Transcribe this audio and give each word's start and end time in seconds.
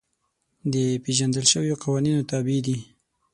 د 0.73 0.75
پېژندل 1.03 1.45
شویو 1.51 1.79
قوانینو 1.83 2.25
تابع 2.29 2.59
دي. 2.67 2.77